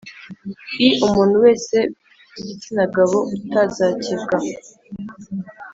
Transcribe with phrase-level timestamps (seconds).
[0.87, 1.77] i Umuntu wese
[2.31, 4.37] w igitsina gabo utazakebwa